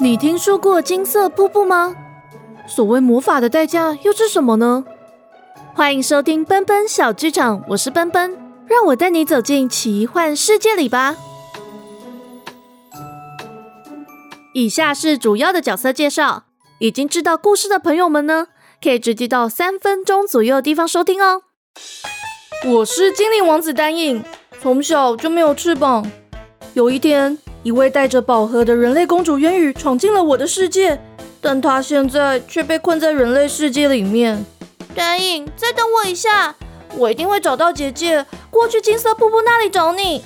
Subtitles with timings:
[0.00, 1.94] 你听说过金色瀑布吗？
[2.66, 4.84] 所谓魔法的代价又是什么呢？
[5.72, 8.36] 欢迎收听奔奔小剧场，我是奔奔，
[8.66, 11.14] 让我带你走进奇幻世界里吧。
[14.52, 16.46] 以下是主要的角色介绍，
[16.80, 18.48] 已经知道故事的朋友们呢，
[18.82, 21.42] 可以直接到三分钟左右的地方收听哦。
[22.64, 24.24] 我是精灵王子丹影，
[24.60, 26.04] 从小就没有翅膀。
[26.74, 31.00] 有一天，一位带着宝盒的人类公主渊羽闯进了我的世界，
[31.40, 34.44] 但她现在却被困在人类世界里面。
[34.94, 36.54] 丹影，再等我一下，
[36.96, 40.22] 我一定会找到姐姐，过去金色瀑布那里找你。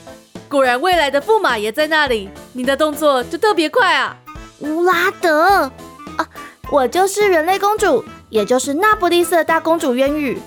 [0.49, 4.17] 果然，未来的驸马爷在那里，你的动作就特别快啊！
[4.61, 5.71] 乌拉德
[6.17, 6.29] 啊，
[6.71, 10.41] 我就是人类公主，也就是那不勒斯的大公主渊羽。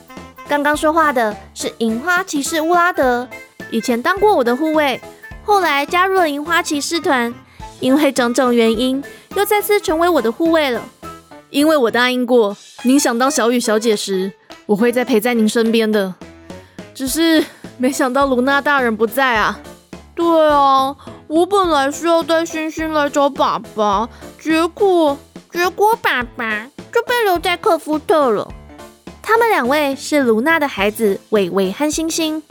[0.47, 3.27] 刚刚说话的是银花骑士乌拉德，
[3.73, 5.01] 以前当过我的护卫，
[5.43, 7.33] 后来加入了银花骑士团，
[7.79, 9.03] 因为种种原因，
[9.35, 10.79] 又再次成为我的护卫了。
[11.49, 14.31] 因为我答应过，您想当小雨小姐时，
[14.67, 16.13] 我会再陪在您身边的。
[16.93, 17.43] 只是
[17.79, 19.59] 没想到卢娜大人不在啊。
[20.13, 24.07] 对啊，我本来是要带星星来找爸爸，
[24.39, 25.17] 结果
[25.51, 28.47] 结果爸爸就被留在克夫特了。
[29.23, 32.43] 他们两位是卢娜的孩子伟伟和星星。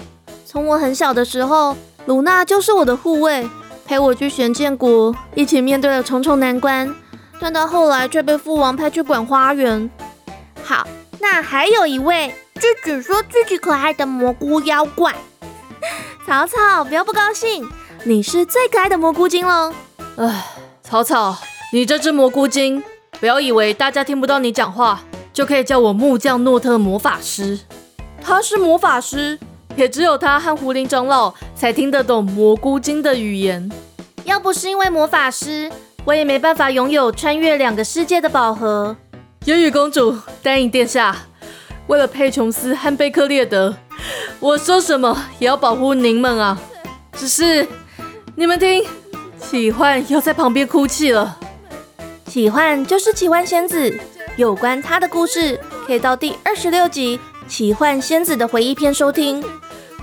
[0.52, 3.48] 从我很小的时候，卢娜就是我的护卫，
[3.86, 6.94] 陪我去玄剑国，一起面对了重重难关。
[7.40, 9.90] 但到后来却被父王派去管花园。
[10.62, 10.86] 好，
[11.20, 15.14] 那还有一位，就只说自己可爱的蘑菇妖怪。
[16.28, 17.66] 草草，不要不高兴，
[18.04, 19.72] 你是最可爱的蘑菇精喽。
[20.16, 20.48] 唉，
[20.82, 21.34] 草草，
[21.72, 22.84] 你这只蘑菇精，
[23.18, 25.00] 不要以为大家听不到你讲话。
[25.32, 27.60] 就可以叫我木匠诺特魔法师。
[28.22, 29.38] 他是魔法师，
[29.76, 33.70] 也只有他和狐狸长老才听得懂蘑菇精的语言。
[34.24, 35.70] 要不是因为魔法师，
[36.04, 38.96] 我也没办法拥有穿越两个世界的宝盒。
[39.46, 41.16] 烟雨公主，丹影殿下，
[41.88, 43.74] 为了佩琼斯和贝克列德，
[44.38, 46.58] 我说什么也要保护您们啊！
[47.14, 47.66] 只是
[48.36, 48.84] 你们听，
[49.40, 51.38] 奇幻又在旁边哭泣了。
[52.26, 53.98] 奇幻就是奇幻仙子。
[54.36, 57.18] 有关他的故事，可以到第二十六集
[57.52, 59.44] 《奇幻仙子的回忆篇》收听。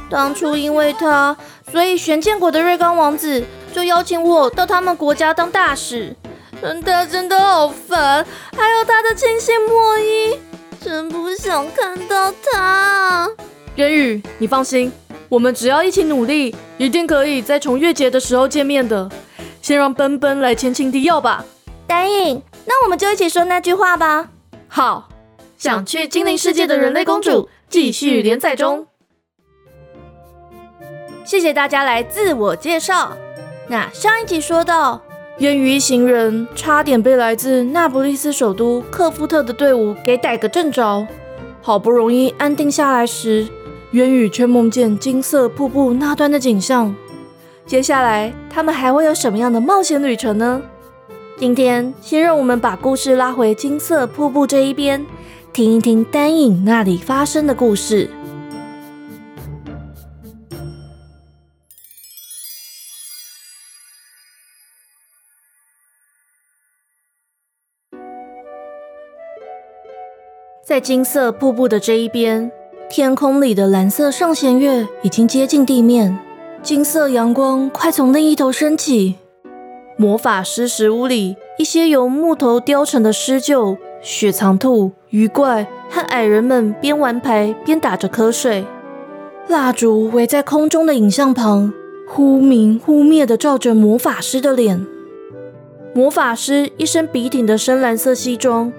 [0.07, 1.35] 当初因为他，
[1.71, 3.43] 所以玄剑国的瑞刚王子
[3.73, 6.15] 就邀请我到他们国家当大使。
[6.61, 8.23] 但他真的好烦，
[8.55, 10.37] 还有他的清新墨衣，
[10.79, 13.27] 真不想看到他。
[13.73, 14.91] 元宇，你放心，
[15.27, 19.09] 我们只要一起努力，一定可以在重月节的时候见面的。
[19.59, 21.43] 先让奔奔来前情提要吧。
[21.87, 22.39] 答应。
[22.65, 24.27] 那我们就一起说那句话吧。
[24.67, 25.08] 好，
[25.59, 28.87] 想去精灵世界的人类公主继续连载中。
[31.25, 33.17] 谢谢大家来自我介绍。
[33.67, 35.01] 那上一集说到，
[35.39, 41.05] 渊羽一行人差点被来自那不勒斯首都克夫特的队伍给逮个正着。
[41.61, 43.45] 好不容易安定下来时，
[43.91, 46.95] 渊羽却梦见金色瀑布那端的景象。
[47.65, 50.61] 接下来他们还会有什么样的冒险旅程呢？
[51.35, 55.05] 今天，先让我们把故事拉回金色瀑布这一边，
[55.51, 58.09] 听一听丹影那里发生的故事。
[70.63, 72.51] 在金色瀑布的这一边，
[72.87, 76.19] 天空里的蓝色上弦月已经接近地面，
[76.61, 79.15] 金色阳光快从另一头升起。
[79.97, 88.65] 魔法师石屋里，一些由木头雕成的狮鹫、雪藏兔、鱼怪和矮人们边玩牌边打着瞌睡。
[89.47, 91.73] 蜡烛围在空中的影像旁，
[92.07, 94.85] 忽明忽灭地照着魔法师的脸。
[95.93, 98.71] 魔法师一身笔挺的深蓝色西装，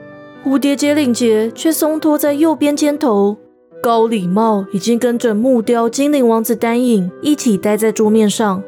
[0.44, 3.36] 蝴蝶结领结却松脱在右边肩头。
[3.82, 8.62] 高礼帽已经跟着木雕精灵王子丹影一起待在桌面上。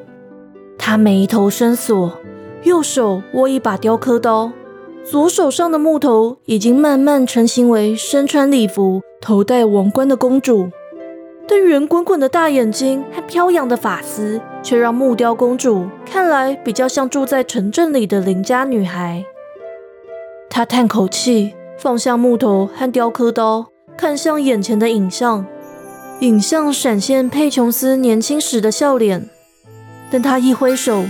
[0.77, 2.19] 他眉头深锁。
[2.65, 4.53] 右手握一把雕刻刀，
[5.05, 10.71] 左手上的木头已经慢慢成型为身穿礼服、头戴王冠的公主，
[11.49, 19.25] 但圆滚滚的大眼睛和飘扬的发丝，却让木雕公主看来比较像住在城镇里的邻家女孩。
[20.49, 23.67] 她叹口气，放下木头和雕刻刀，
[23.97, 25.45] 看向眼前的影像，
[26.21, 29.29] 影像闪现佩琼斯年轻时的笑脸，
[30.13, 31.05] 但她一挥手。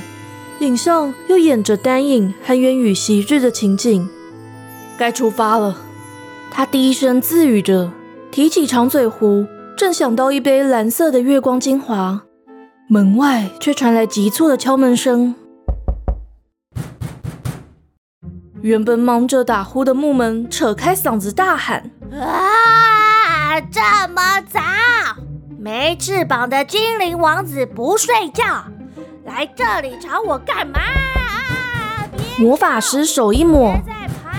[0.62, 4.08] 影像又演着丹影和渊羽昔日的情景，
[4.96, 5.76] 该出发了。
[6.52, 7.90] 他低声自语着，
[8.30, 9.44] 提起长嘴壶，
[9.76, 12.22] 正想倒一杯蓝色的月光精华。
[12.88, 15.34] 门外却传来急促的敲门声。
[18.60, 23.60] 原本忙着打呼的木门扯开嗓子大喊：“啊！
[23.72, 23.80] 这
[24.14, 24.60] 么早，
[25.58, 28.64] 没翅膀的精灵王子不睡觉，
[29.24, 30.80] 来这里找我干嘛？”
[32.38, 33.74] 魔法师手一抹，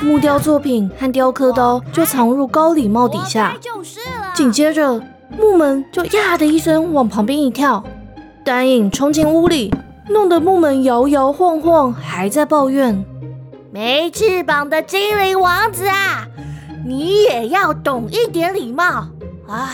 [0.02, 3.56] 木雕作品和雕刻刀就藏入高礼帽底下。
[4.34, 5.02] 紧接着，
[5.38, 7.84] 木门就呀的一声往旁边一跳，
[8.44, 9.74] 丹影冲进屋里，
[10.10, 13.06] 弄得木门摇摇晃晃，还在抱怨。
[13.72, 16.28] 没翅膀的精灵王子啊，
[16.86, 18.84] 你也要懂一点礼貌
[19.48, 19.70] 啊！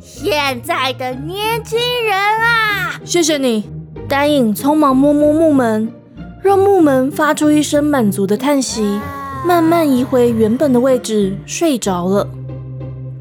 [0.00, 3.81] 现在的年轻人啊，谢谢你。
[4.08, 5.92] 丹影匆忙摸摸木门，
[6.42, 9.00] 让木门发出一声满足的叹息，
[9.46, 12.28] 慢慢移回原本的位置，睡着了。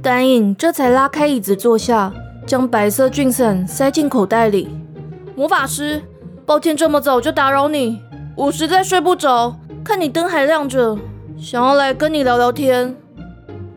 [0.02, 2.12] 丹影这才拉开椅子坐下，
[2.46, 4.70] 将白色菌伞塞进口袋里。
[5.36, 6.02] 魔法师，
[6.46, 8.00] 抱歉这么早就打扰你，
[8.36, 9.56] 我实在睡不着。
[9.84, 10.98] 看你灯还亮着，
[11.40, 12.96] 想要来跟你聊聊天。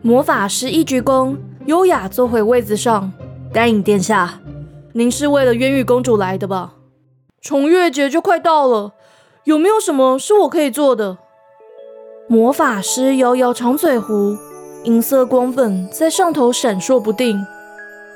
[0.01, 3.11] 魔法师一鞠躬，优雅坐回位子上。
[3.51, 4.39] 丹影殿下，
[4.93, 6.74] 您是为了渊羽公主来的吧？
[7.45, 8.93] 重月节就快到了，
[9.43, 11.19] 有没有什么是我可以做的？
[12.27, 14.35] 魔法师摇摇长嘴壶，
[14.85, 17.45] 银色光粉在上头闪烁不定。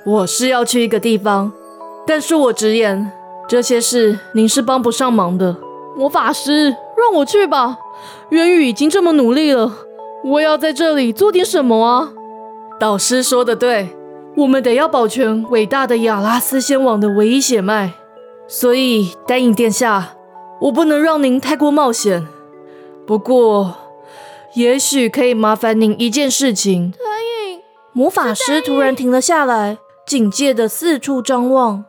[0.04, 1.52] 我是要去一个地方，
[2.08, 3.12] 但恕我直言，
[3.48, 5.56] 这些事您是帮不上忙的。
[5.96, 6.76] 魔法师。
[6.98, 7.78] 让我去吧，
[8.32, 9.72] 渊羽已经这么努力了，
[10.24, 12.12] 我要在这里做点什么啊！
[12.80, 13.96] 导师说的对，
[14.36, 17.94] 我们得要保全伟大的亚拉斯仙王的唯一血脉，
[18.52, 20.16] 所以丹影殿下，
[20.62, 22.28] 我不能让您太过冒险。
[23.06, 23.76] 不过，
[24.56, 26.92] 也许可以麻烦您一件事情。
[26.92, 27.62] 丹影，
[27.94, 31.86] 魔法师突然停了下来，警戒的四处张望。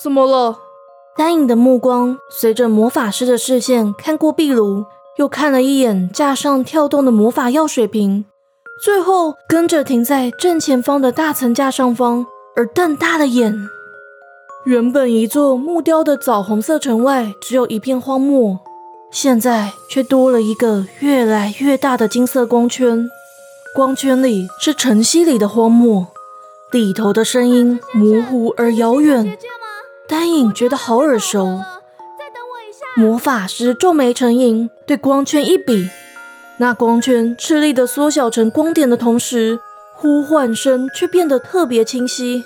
[0.00, 0.58] 怎么了？
[1.16, 4.84] 丹影的目光随着魔法师的视线看过壁炉，
[5.16, 8.26] 又看了一眼架上跳动的魔法药水瓶，
[8.80, 12.24] 最后跟着停在正前方的大层架上方，
[12.54, 13.52] 而瞪大了眼。
[14.66, 18.58] 原本一座木雕的枣红色城外只有一片荒漠，
[19.12, 23.08] 现在却多了一个越来越大的金色光圈，
[23.76, 26.08] 光圈里是晨曦里的荒漠，
[26.72, 29.38] 里头的声音模糊而遥远。
[30.08, 31.44] 丹影觉得好耳熟。
[32.18, 33.00] 再等我一下。
[33.00, 35.88] 魔法师皱眉成影，对光圈一比，
[36.56, 39.60] 那光圈吃力的缩小成光点的同时，
[39.94, 42.42] 呼唤声却变得特别清晰。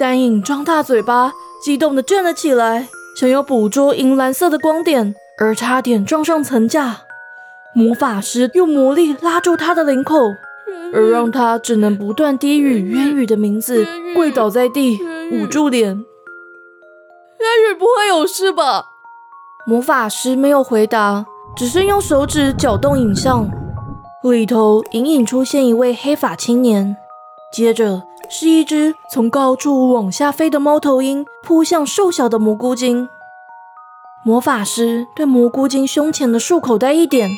[0.00, 7.02] 丹影，张大嘴巴，激动地站了起来，想要捕捉银蓝色的光点，而差点撞上层架。
[7.74, 10.16] 魔法师用魔力拉住他的领口，
[10.94, 14.98] 而让他只能不断低语渊羽的名字，跪倒在地。
[15.32, 18.86] 捂住脸，渊羽不会有事吧？
[19.66, 23.50] 魔法师没有回答，只是用手指搅动影像，
[24.22, 26.96] 里头隐隐出现一位黑发青年，
[27.52, 33.08] 接着是一只从高处往下飞的猫头鹰扑向瘦小的蘑菇精。
[34.24, 37.28] 魔法师对蘑菇精胸前的束口袋一点，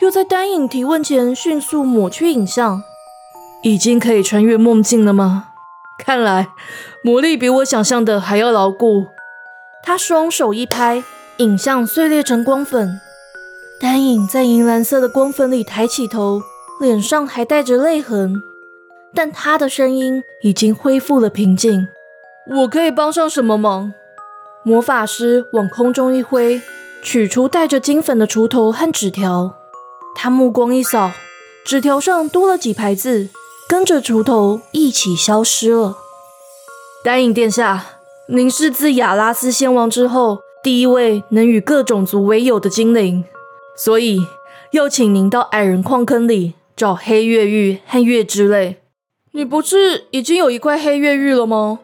[0.00, 2.82] 又在丹影提问前迅速抹去影像。
[3.62, 5.48] 已经可以穿越梦境了吗？
[5.98, 6.50] 看来
[7.02, 9.06] 魔力比我想象的还要牢固。
[9.82, 11.02] 他双手一拍，
[11.38, 13.00] 影像碎裂成光粉。
[13.80, 16.42] 丹影在银蓝色的光粉里抬起头，
[16.80, 18.40] 脸上还带着泪痕，
[19.14, 21.88] 但他的声音已经恢复了平静。
[22.50, 23.92] 我可以帮上什么忙？
[24.64, 26.60] 魔法师往空中一挥，
[27.02, 29.54] 取出带着金粉的锄头和纸条。
[30.14, 31.12] 他目光一扫，
[31.64, 33.28] 纸条上多了几排字。
[33.68, 35.98] 跟着锄头一起消失了。
[37.04, 37.84] 丹影殿下，
[38.28, 43.26] 您是自亚拉斯先王之后第一位能与各种族为友的精灵，
[43.76, 44.22] 所以
[44.70, 48.78] 要请您到矮人矿坑里找黑月玉和月之泪。
[49.38, 51.78] 你不是已经有一块黑月玉了吗？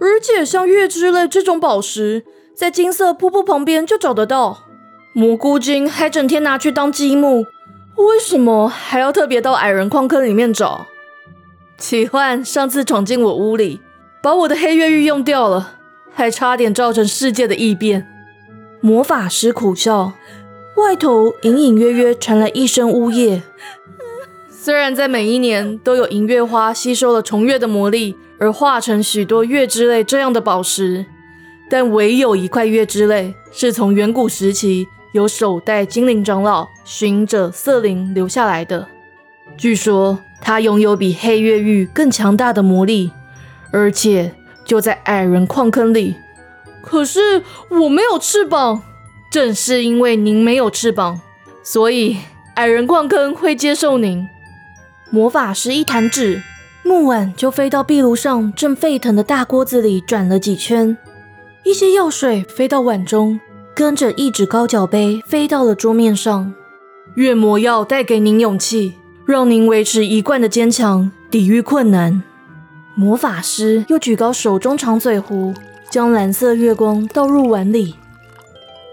[0.00, 4.64] 而且像月之泪这种宝石，在金色瀑布旁边就找得到。
[5.12, 7.46] 蘑菇精还整天拿去当积木，
[7.94, 10.88] 为什么还要特别到矮人矿坑里面找？
[11.78, 13.80] 奇幻上次闯进我屋里，
[14.20, 15.74] 把我的黑月玉用掉了，
[16.12, 18.04] 还差点造成世界的异变。
[18.80, 20.14] 魔法师苦笑，
[20.74, 23.44] 外头隐隐约约传来一声呜咽。
[24.62, 31.06] 虽然在每一年都有银月花吸收了重月的魔力，而化成许多月之泪这样的宝石，
[31.70, 38.86] 但唯有一块月之泪是从远古时期由首代精灵长老寻者瑟琳留下来的。
[39.56, 40.18] 据说。
[40.42, 43.10] 它拥有比黑月玉更强大的魔力，
[43.72, 44.32] 而且
[44.64, 46.16] 就在矮人矿坑里。
[46.80, 48.82] 可是我没有翅膀，
[49.30, 51.20] 正是因为您没有翅膀，
[51.62, 52.16] 所以
[52.54, 54.26] 矮人矿坑会接受您。
[55.12, 56.40] 魔法师一弹指，
[56.84, 60.96] 木碗就飞到壁炉上正沸腾的大锅子里转了几圈，
[61.64, 63.40] 一些药水飞到碗中，
[63.74, 66.54] 跟着一指高脚杯飞到了桌面上。
[67.16, 68.94] 月魔药带给您勇气，
[69.26, 72.22] 让您维持一贯的坚强，抵御困难。
[72.94, 75.52] 魔法师又举高手中长嘴壶，
[75.90, 77.96] 将蓝色月光倒入碗里。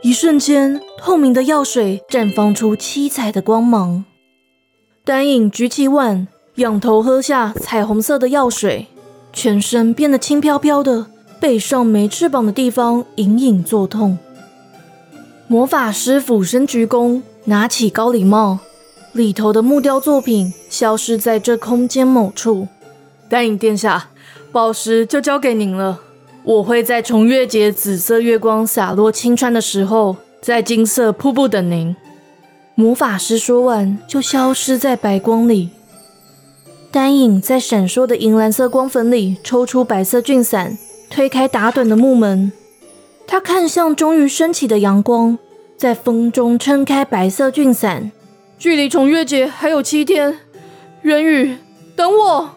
[0.02, 4.04] 一瞬间，透明的药水绽放出七彩的光芒。
[5.08, 8.88] 丹影举起碗，仰头喝下彩虹色的药水，
[9.32, 11.06] 全身变得轻飘飘的，
[11.40, 14.18] 背上没翅膀的地方隐隐作痛。
[15.48, 17.22] 魔法师俯身鞠躬。
[17.46, 18.60] 拿起高礼帽，
[19.14, 22.68] 里头的木雕作品消失在这空间某处。
[23.30, 24.10] 丹影殿下，
[24.52, 26.02] 宝石就交给您了。
[26.44, 31.96] 我会在重月节紫色月光洒落青川的时候，在金色瀑布等您。
[32.80, 35.72] 魔法师说完，就消失在白光里。
[36.92, 40.78] 丹影在闪烁的银蓝色光粉里抽出白色菌伞，
[41.10, 42.52] 推开打盹的木门。
[43.26, 45.40] 他看向终于升起的阳光。
[45.76, 48.12] 在风中撑开白色菌伞，
[48.60, 50.38] 距离重月节还有七天。
[51.02, 51.58] 元宇，
[51.96, 52.50] 等我。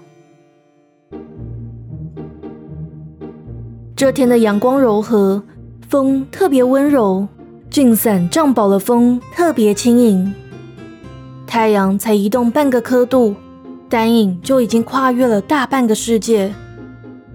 [3.97, 5.43] 这天的阳光柔和，
[5.89, 7.27] 风特别温柔，
[7.71, 10.35] 俊伞胀饱了风，特别轻盈。
[11.47, 13.37] 太阳才移动半个刻度，
[13.89, 16.53] 丹影就已经跨越了大半个世界。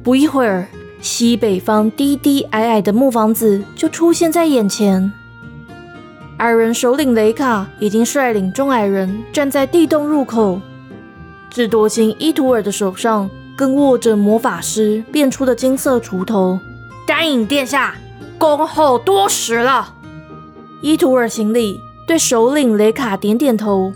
[0.04, 0.68] 不一会儿，
[1.00, 5.10] 西北方低低矮矮的木房子就出现在眼前。
[6.40, 10.60] 矮人首领雷卡已经率领众矮人站在地洞入口，
[11.50, 16.60] 智多星伊图尔的手上更握着魔法师变出的金色锄头。
[17.08, 17.96] 丹影殿下，
[18.38, 19.94] 恭候多时了。
[20.82, 23.94] 伊图尔行礼，对首领雷卡点点头。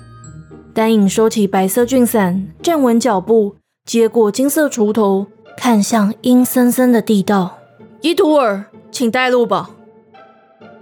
[0.74, 3.56] 丹影收起白色菌伞，站稳脚步，
[3.86, 7.58] 接过金色锄头，看向阴森森的地道。
[8.02, 9.72] 伊图尔，请带路吧。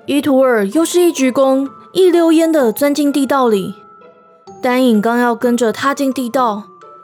[0.06, 3.74] 伊图尔又是一鞠躬，一溜烟的钻进地道里。
[4.62, 6.64] 丹影刚要跟着踏进地道，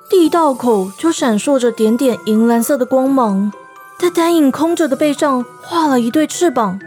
[0.09, 3.51] 地道口就闪烁着点点银蓝色的光芒，
[3.99, 6.79] 在丹影空着的背上画了一对翅膀。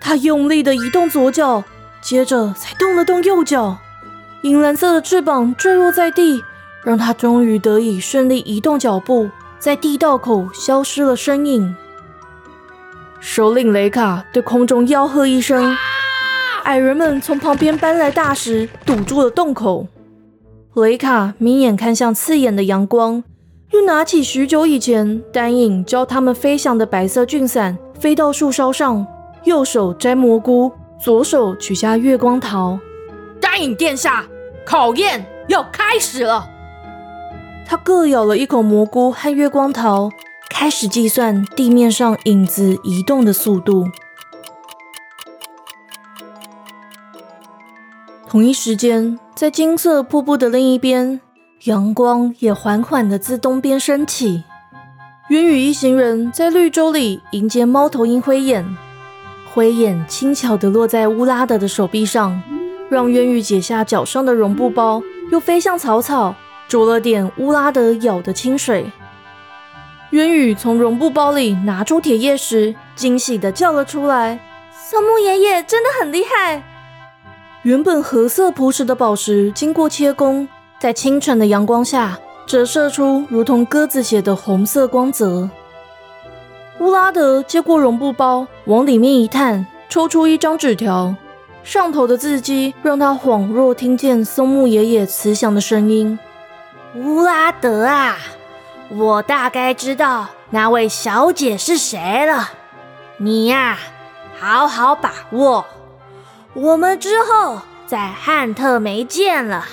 [0.00, 1.64] 他用力的移动左脚，
[2.00, 3.78] 接着才动了动右脚，
[4.42, 6.42] 银蓝色的翅膀坠落在地，
[6.84, 11.74] 让他终于得以顺利移动脚步，在地道口消失了身影。
[13.20, 15.76] 首领雷卡对空中吆喝一声，
[16.62, 19.88] 矮人们从旁边搬来大石堵住了洞口。
[20.74, 23.24] 雷卡眯眼看向刺眼的阳光，
[23.72, 29.04] 又拿起许久以前丹影教他们飞翔的白色菌伞，飞到树梢上，
[29.44, 32.78] 右手摘蘑菇，左手取下月光桃。
[33.40, 34.26] 答应殿下，
[34.64, 36.48] 考验要开始了。
[37.66, 40.10] 他各咬了一口蘑菇和月光桃。
[40.50, 43.86] 开始计算地面上影子移动的速度。
[48.26, 51.20] 同一时间，在金色瀑布的另一边，
[51.64, 54.42] 阳光也缓缓的自东边升起。
[55.28, 58.76] 渊羽一行人在绿洲里迎接猫头鹰灰眼，
[59.58, 62.40] 灰眼轻巧地落在乌拉德的手臂上，
[62.88, 66.32] 让渊羽解下脚上的绒布包，又飞向草草，
[66.68, 68.88] 啄了点乌拉德咬的清水。
[70.10, 74.38] 渊羽从绒布包里拿出铁叶时，惊喜地叫了出来
[74.88, 76.62] ：“松木爷爷真的很厉害！”
[77.64, 80.46] 原本褐色朴实的宝石，经过切工，
[80.78, 85.50] 在清晨的阳光下折射出如同鸽子血的红色光泽。
[86.80, 91.14] 乌拉德接过绒布包，往里面一探，抽出一张纸条，
[91.64, 96.18] 上头的字迹让他恍若听见松木爷爷慈祥的声音
[96.94, 98.16] ：“乌拉德啊！”
[98.90, 102.48] 我大概知道那位小姐是谁了，
[103.18, 103.76] 你呀，
[104.38, 105.66] 好好把握。
[106.54, 109.66] 我们之后在汉特没见了。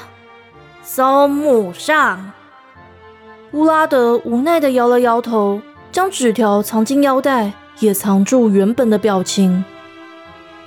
[0.84, 2.32] 松木上，
[3.52, 5.62] 乌拉德无奈的摇了摇头，
[5.96, 9.64] 将纸条藏进腰带，也藏住原本的表情。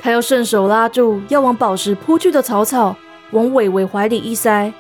[0.00, 2.97] 他要顺手拉住要往宝石扑去的草草，
[3.32, 4.73] 往伟伟怀里一塞。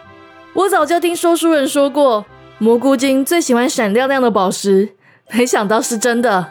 [0.54, 2.24] 我早就听说书人说过。
[2.56, 4.94] 蘑菇精最喜欢闪亮亮的宝石，
[5.32, 6.46] 没想到是真的。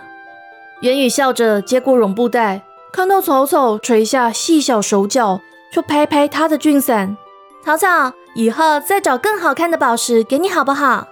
[0.81, 2.61] 言语笑着接过绒布袋，
[2.93, 5.41] 看到草草垂下细小手脚，
[5.73, 7.17] 就拍拍他的俊伞。
[7.65, 11.07] 草草，以后再找更好看的宝石给你好不好？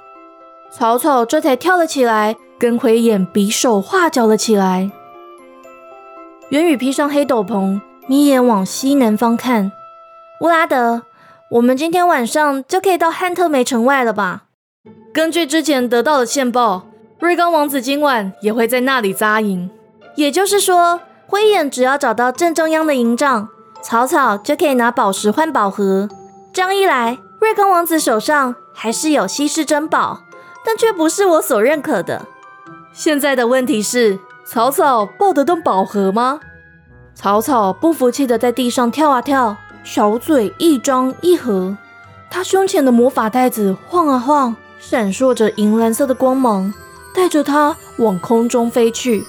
[0.72, 4.92] 草草这才跳了起来，跟灰眼比手画脚了起来。
[6.50, 9.72] 元宇披上黑斗篷，眯眼往西南方看。
[10.42, 11.04] 乌拉德，
[11.52, 14.44] 我们今天晚上就可以到汉特梅城外了吧？
[15.14, 16.88] 根据之前得到的线报，
[17.20, 19.70] 瑞刚王子今晚也会在那里扎营。
[20.16, 23.50] 也就是说，灰眼只要找到正中央的营帐，
[23.82, 26.08] 草草就可以拿宝石换宝盒。
[26.54, 30.22] 这样一来，瑞刚王子手上还是有稀世珍宝，
[30.66, 32.28] 但却不是我所认可的。
[32.98, 36.40] 现在的问题是，草草抱得动宝盒吗？
[37.14, 41.76] 草草不服气的在地上跳啊跳，小嘴一张一合，
[42.32, 46.74] 他胸前的魔法袋子晃啊晃，闪烁着银蓝色的光芒，
[47.14, 49.26] 带着他往空中飞去。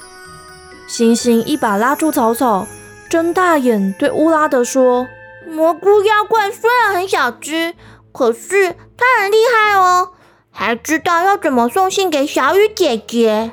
[0.86, 2.68] 星星一把拉住草草，
[3.10, 5.08] 睁大眼对乌拉德说
[5.50, 7.74] ：“蘑菇妖怪虽然很小只，
[8.12, 10.10] 可是它很厉害哦，
[10.58, 13.52] 还知道要怎么送信给小雨姐姐。”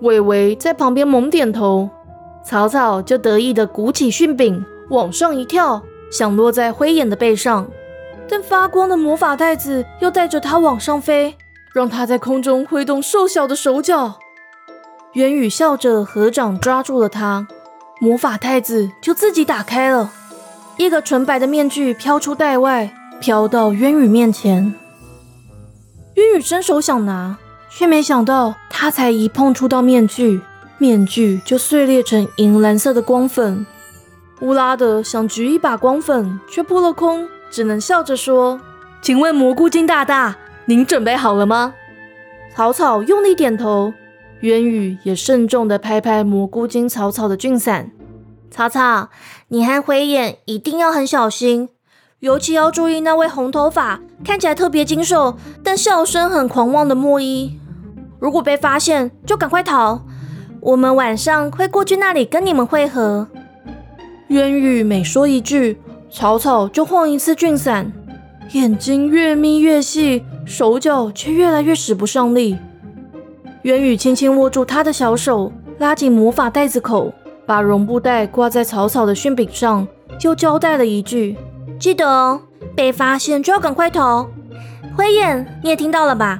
[0.00, 1.90] 伟伟在旁边猛点头，
[2.42, 7.68] 草草就得意的鼓起训柄，往上一跳，想落在灰眼的背上，
[8.26, 11.36] 但发光的魔法袋子又带着他往上飞，
[11.74, 14.14] 让他在空中挥动瘦小的手脚。
[15.12, 17.46] 元宇笑着合掌抓住了他，
[18.00, 20.10] 魔法袋子就自己打开了，
[20.78, 24.74] 一个纯白的面具飘出袋外，飘到渊宇面前。
[26.20, 27.38] 渊宇伸手想拿，
[27.70, 30.42] 却没想到他才一碰触到面具，
[30.76, 33.64] 面具就碎裂成银蓝色的光粉。
[34.40, 38.60] 乌拉德想举一把光粉，却扑了空，只能笑着说
[39.00, 40.36] ：“请问蘑菇精大大，
[40.66, 41.72] 您准备好了吗？”
[42.54, 43.94] 草草用力点头。
[44.40, 47.92] 渊宇也慎重地拍拍蘑菇精草草的俊伞。
[48.50, 49.08] 草草，
[49.48, 51.70] 你和灰眼一定要很小心，
[52.20, 57.58] 尤其要注意那位红头发、看起来特别精瘦，但笑声很狂妄的莫伊。
[58.18, 60.02] 如果被发现，就赶快逃。
[60.60, 63.26] 我们晚上会过去那里跟你们会合。
[64.28, 67.90] 渊宇每说一句，草草就晃一次俊伞，
[68.52, 72.58] 眼睛越眯越细，手脚却越来越使不上力。
[73.62, 77.14] 渊宇轻轻握住他的小手，拉紧魔法袋子口，
[77.46, 81.38] 把绒布袋挂在草草的训柄上，就交代了一句
[81.80, 82.42] ：“记得哦，
[82.76, 84.28] 被发现就要赶快逃。”
[84.94, 86.38] 灰眼，你也听到了吧？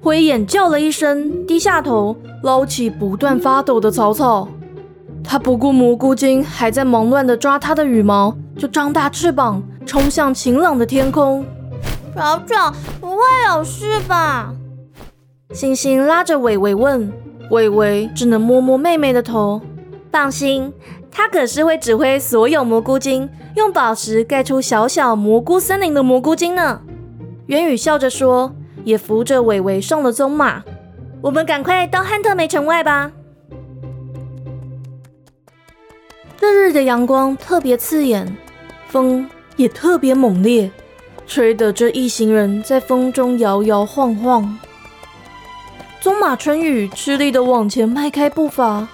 [0.00, 4.48] 灰眼叫了一声，低下头捞起不断发抖的草草。
[5.22, 11.44] 他不顾蘑菇精还在忙乱地抓他的羽毛，就张大翅膀冲向晴朗的天空。
[12.16, 14.54] 草草，不会有事吧？
[15.52, 17.12] 星星拉着伟伟问，
[17.50, 19.60] 伟伟只能摸摸妹妹的头。
[20.10, 20.72] 放心，
[21.10, 26.80] 他可是会指挥所有蘑菇精用宝石盖出小小蘑菇森林的蘑菇精呢。
[27.46, 30.62] 元宇笑着说，也扶着伟伟上了棕马。
[31.20, 33.10] 我们赶快到汉特梅城外吧。
[36.36, 38.36] 这日的阳光特别刺眼，
[38.86, 40.70] 风也特别猛烈，
[41.26, 44.58] 吹得这一行人在风中摇摇晃晃。
[46.00, 48.86] 棕马春雨吃力地往前迈开步伐，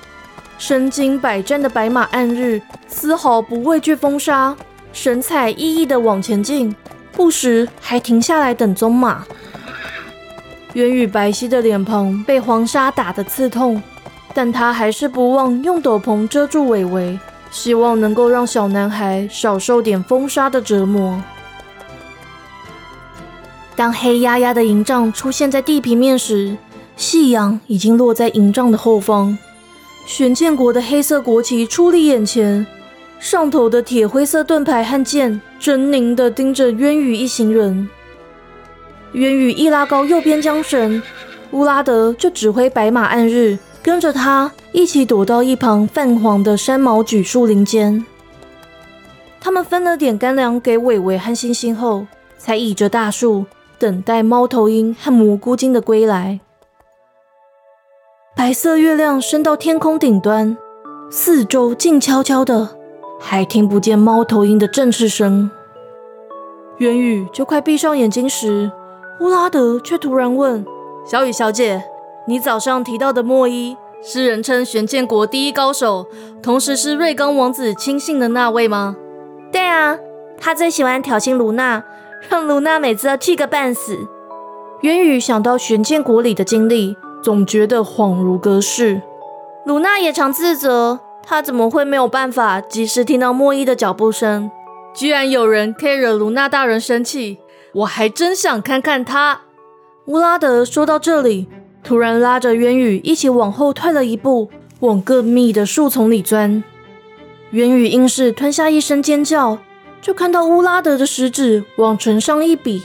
[0.58, 4.56] 身经百战的白马暗日丝毫不畏惧风沙，
[4.92, 6.74] 神采奕奕地往前进，
[7.12, 9.24] 不时还停下来等棕马。
[10.72, 13.82] 元宇白皙的脸庞被黄沙打得刺痛，
[14.32, 17.18] 但他还是不忘用斗篷遮住尾围，
[17.50, 21.22] 希望能够让小男孩少受点风沙的折磨。
[23.76, 26.56] 当黑压压的营帐出现在地平面时，
[26.96, 29.36] 夕阳已经落在营帐的后方，
[30.06, 32.64] 玄剑国的黑色国旗矗立眼前，
[33.18, 37.88] 上头的铁灰色盾牌和剑狰狞地盯着渊羽一行人。
[39.12, 41.02] 渊羽一拉高右边缰绳，
[41.52, 48.04] 乌拉德就指挥白马暗日跟着他一起躲到一旁泛黄的山毛榉树林间。
[49.40, 53.46] 他们分了点干粮给伟伟和星星后，才倚着大树
[53.78, 56.40] 等待猫头鹰和蘑菇精的归来。
[58.36, 60.56] 白色月亮升到天空顶端，
[61.08, 62.70] 四周静悄悄的，
[63.20, 65.48] 还听不见猫头鹰的振翅声。
[66.78, 68.72] 元宇就快闭上眼睛时，
[69.20, 70.66] 乌拉德却突然问
[71.08, 71.84] ：“小雨小姐，
[72.26, 76.08] 你早上提到的莫伊是人称玄剑国第一高手，
[76.42, 78.96] 同时是瑞刚王子亲信的那位吗
[79.52, 79.96] ？”“对啊，
[80.40, 81.84] 他最喜欢挑衅卢娜，
[82.28, 83.96] 让卢娜每次都气个半死。”
[84.82, 86.96] 元宇想到玄剑国里的经历。
[87.24, 89.00] 总觉得恍如隔世。
[89.64, 94.50] 鲁娜也常自责，她怎么会没有办法及时听到莫伊的脚步声？
[94.94, 97.38] 居然有人可以惹鲁娜大人生气，
[97.76, 99.40] 我还真想看看他。
[100.04, 101.48] 乌拉德说到这里，
[101.82, 106.62] 突然拉着渊羽一起往后退了一步，往更密的树丛里钻。
[107.52, 109.56] 渊羽硬是吞下一声尖叫，
[110.02, 112.82] 就看到乌拉德的食指往唇上一比。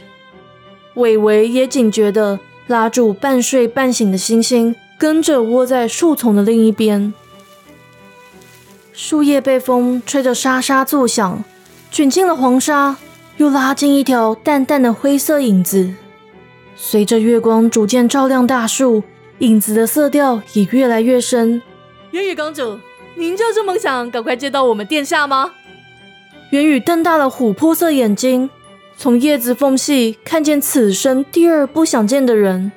[0.95, 2.39] 伟伟也警觉的
[2.69, 7.11] 拉住半睡半醒的星星，跟着窝在树丛的另一边。
[8.93, 11.43] 树叶被风吹得沙沙作响，
[11.89, 12.97] 卷进了黄沙，
[13.37, 15.95] 又拉进一条淡淡的灰色影子。
[16.75, 19.01] 随着月光逐渐照亮大树，
[19.39, 21.59] 影子的色调也越来越深。
[22.11, 22.77] 渊羽公主，
[23.15, 25.53] 您就这么想赶快见到我们殿下吗？
[26.51, 28.47] 元宇瞪大了琥珀色眼睛。
[29.01, 32.69] 从叶子缝隙看见此生第二不想见的人，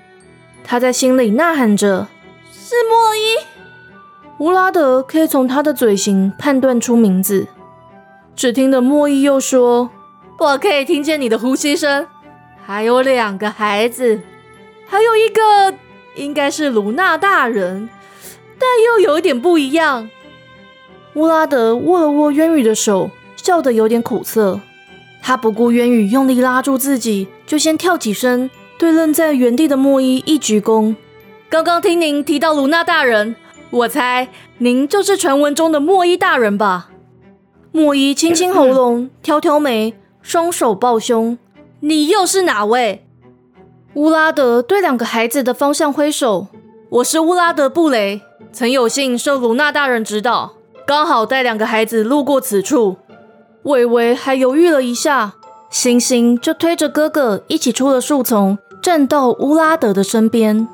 [0.62, 2.06] 他在心里呐喊着
[2.52, 3.44] ：“是莫伊。”
[4.38, 7.48] 乌拉德可以从他的嘴型判断出名字。
[8.36, 9.90] 只听得莫伊又说
[10.38, 12.06] ：“我可以听见你的呼吸声。
[12.64, 14.20] 还有两个孩子，
[14.86, 15.76] 还有一个
[16.14, 17.88] 应该是卢娜大人，
[18.60, 20.08] 但又有一点不一样。”
[21.14, 24.60] 乌拉德握了握渊羽的手，笑得有点苦涩。
[25.22, 30.96] 他不顾渊羽用力拉住自己，就先跳起身，对愣在原地的莫伊一鞠躬。
[31.48, 33.36] 刚刚听您提到卢娜大人，
[33.70, 36.90] 我猜您就是传闻中的莫伊大人吧？
[37.70, 41.38] 莫伊清清喉咙，挑挑眉，双手抱胸。
[41.80, 43.06] 你又是哪位？
[43.94, 46.48] 乌拉德对两个孩子的方向挥手。
[46.88, 48.20] 我是乌拉德布雷，
[48.52, 50.54] 曾有幸受卢娜大人指导，
[50.86, 52.96] 刚好带两个孩子路过此处。
[53.64, 55.34] 伟伟还犹豫了一下，
[55.70, 60.66] 星星就推着哥哥一起出了树丛，站到乌拉德的身边。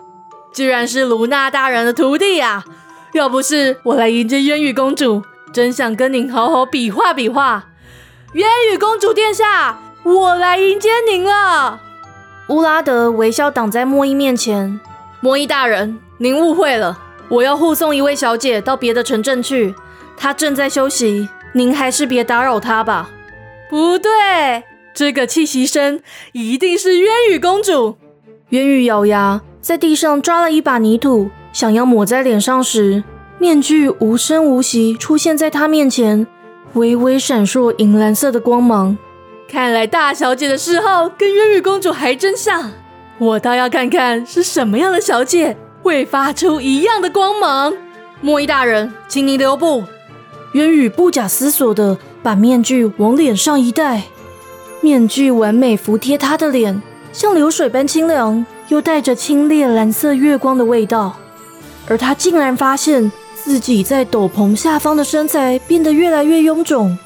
[0.55, 2.64] 居然是卢娜大人的徒弟呀！
[3.12, 5.22] 要不是我来迎接渊雨公主，
[5.53, 7.66] 真想跟您好好比划比划。
[8.33, 11.81] 渊雨公主殿下，我来迎接您了。
[12.48, 14.81] 乌拉德微笑挡在莫伊面前。
[15.20, 16.98] 莫伊大人，您误会了，
[17.29, 19.74] 我要护送一位小姐到别的城镇去，
[20.16, 21.29] 她正在休息。
[21.59, 23.11] 您还是别打扰她吧。
[23.68, 24.62] 不对，
[24.94, 26.01] 这个气息声
[26.33, 27.97] 一定是渊羽公主。
[28.51, 33.03] 渊羽咬牙，在地上抓了一把泥土，想要抹在脸上时，
[33.38, 36.27] 面具无声无息出现在她面前，
[36.75, 38.97] 微微闪烁银蓝色的光芒。
[39.51, 42.73] 看来大小姐的嗜好跟渊羽公主还真像，
[43.18, 47.75] 我倒要看看是什么样的小姐会发出一样的光芒。
[48.21, 49.85] 莫伊大人，请您留步。
[50.59, 54.03] 渊羽不假思索地把面具往脸上一戴，
[54.81, 61.14] 面具完美服贴他的脸，像流水般清凉，又带着清冽蓝色月光的味道。
[61.87, 66.99] 而他竟然发现自己在斗篷下方的身材变得越来越臃肿。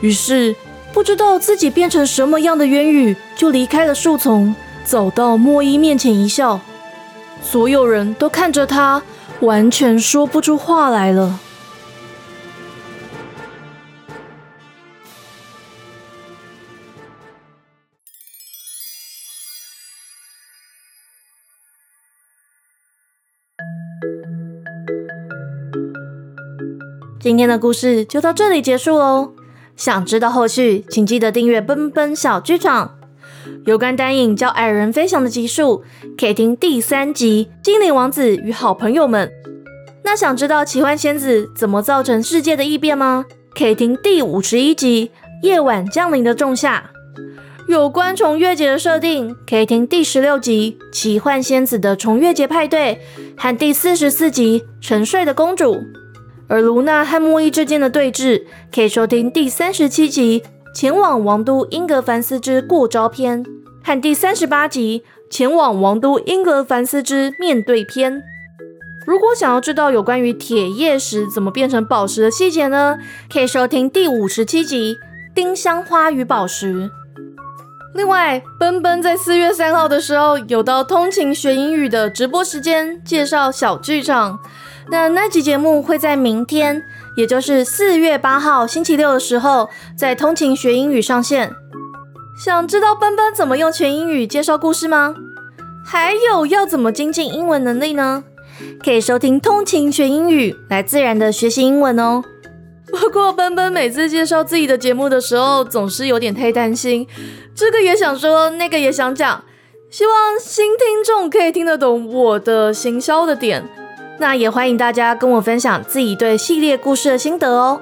[0.00, 0.56] 于是，
[0.92, 4.52] 不知道自己变成什么样的渊羽就离开了树丛，
[4.84, 6.60] 走到莫伊面前一笑。
[7.40, 9.00] 所有人都看着他，
[9.42, 11.38] 完全说不出话来了。
[27.22, 29.32] 今天的故事就到这里结束喽。
[29.76, 32.96] 想知道后续，请记得订阅奔奔小剧场。
[33.66, 35.84] 有关单影叫矮人飞翔的集数，
[36.18, 39.28] 可以听第三集《精灵王子与好朋友们》。
[40.02, 43.26] 那想知道奇幻仙子怎么造成世界的异变吗？
[43.54, 45.10] 可以听第五十一集
[45.46, 46.90] 《夜晚降临的仲夏》。
[47.68, 52.98] 有关重月节的设定，可以听第十六集《奇幻仙子的重月节派对》
[53.40, 55.74] 和第四十四集《沉睡的公主》。
[56.50, 58.42] 而卢娜和莫伊之间的对峙，
[58.74, 60.42] 可以收听第三十七集
[60.76, 63.44] 《前往王都英格凡斯之过招篇》
[63.84, 68.14] 和第三十八集《前往王都英格凡斯之面对篇》。
[69.06, 72.98] 如果想要知道有关于铁叶石怎么变成宝石的细节呢？
[73.32, 74.96] 可以收听第五十七集
[75.32, 76.74] 《丁香花与宝石》。
[77.94, 84.40] 另外，奔奔在四月三号的时候有到通勤学英语的直播时间，介绍小剧场。
[84.90, 86.82] 那那集节目会在明天，
[87.16, 91.52] 也就是四月八号星期六的时候，在通勤学英语上线。
[92.44, 95.14] 想知道奔奔怎么用全英语介绍故事吗？
[95.86, 98.24] 还有要怎么精进英文能力呢？
[98.82, 102.24] 可以收听通勤学英语，来自然的学习英文哦。
[102.88, 107.06] 不过奔奔每次介绍自己的节目的时候，总是有点太担心，
[107.54, 109.44] 这个也想说，那个也想讲，
[109.88, 113.68] 希望新听众可以听得懂我的行销的点。
[114.20, 117.80] 那也欢迎大家跟我分享自己对系列故事的心得哦。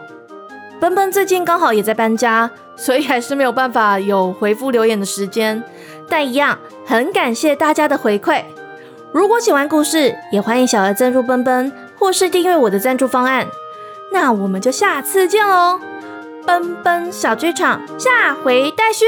[0.79, 5.61] 奔奔最近刚好也在搬家，所以还是没有办法有回复留言的时间。
[6.09, 8.45] 但一样很感谢大家的回馈。
[9.11, 13.49] 如果喜欢故事，也欢迎小额赞助奔奔，或是订阅我的赞助方案。
[14.13, 15.81] 那我们就下次见喽！
[16.47, 19.05] 奔奔小剧场下回待续。